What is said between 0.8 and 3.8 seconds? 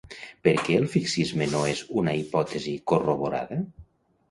el fixisme no és una hipòtesi corroborada?